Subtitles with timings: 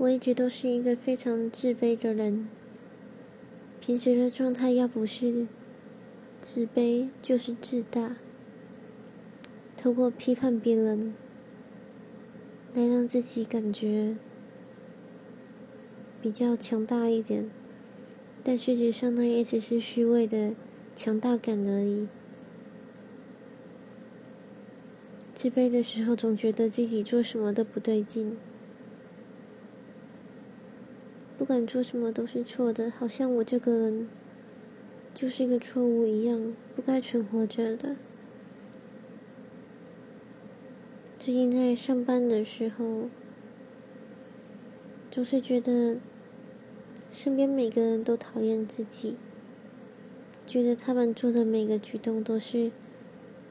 [0.00, 2.48] 我一直都是一个非常自卑的人，
[3.80, 5.48] 平时的状态要不是
[6.40, 8.14] 自卑，就是自大。
[9.76, 11.14] 透过批判别人，
[12.74, 14.16] 来让自己感觉
[16.22, 17.50] 比较强大一点，
[18.44, 20.54] 但事实上那也只是虚伪的
[20.94, 22.06] 强大感而已。
[25.34, 28.36] 自卑的时候，总觉得自己做什么都不对劲，
[31.38, 34.08] 不管做什么都是错的，好像我这个人
[35.14, 37.94] 就是一个错误一样，不该存活着的。
[41.16, 43.08] 最近在上班的时候，
[45.12, 45.98] 总是觉得
[47.12, 49.16] 身边每个人都讨厌自己，
[50.44, 52.72] 觉得他们做的每个举动都是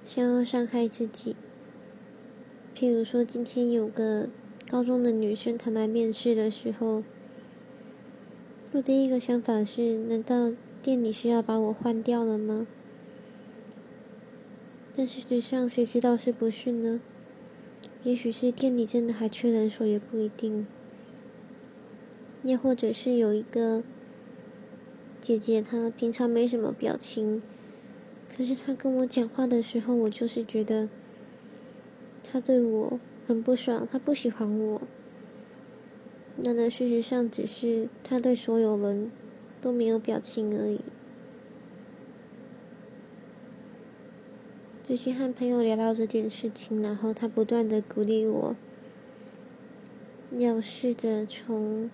[0.04, 1.38] 想要伤害自己。
[2.76, 4.27] 譬如说，今天有个
[4.70, 7.04] 高中的女生，她来面试的时候，
[8.73, 10.51] 我第一个想法是：难道
[10.84, 12.68] 店里是要把我换掉了吗？
[14.93, 16.99] 但事实上，谁知道是不是呢？
[18.04, 20.68] 也许是店里真的还缺人手，也不一定。
[22.43, 23.84] 又或者是有一个
[25.21, 27.41] 姐姐，她平常没什么表情，
[28.35, 30.90] 可是她跟我讲话的时候，我就是觉得。
[32.29, 34.81] 他对我很不爽，他不喜欢我。
[36.40, 39.12] 那呢，事实上只是他对所有人
[39.60, 40.82] 都没有表情而已。
[44.84, 48.55] 最近和朋友聊到这件事情，然后他不断的鼓励我，
[50.38, 51.90] 要试着从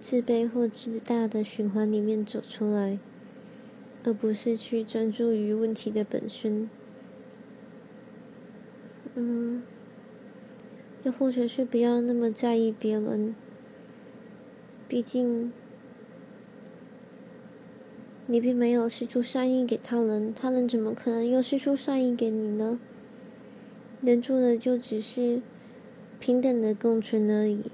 [0.00, 2.98] 自卑或自大的循环里面走出来，
[4.04, 6.68] 而不是去专注于问题的本身。
[9.14, 9.62] 嗯，
[11.04, 13.34] 又或者是不要那么在意别人，
[14.88, 15.52] 毕竟
[18.26, 22.80] 你并没有施出善意给他人，他人怎么可能又施出善意给你呢？
[24.00, 25.40] 能做的就只是
[26.18, 27.70] 平等的共存而已。